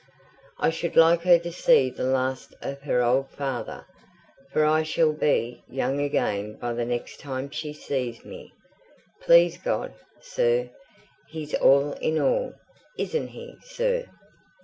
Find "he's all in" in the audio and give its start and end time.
11.27-12.19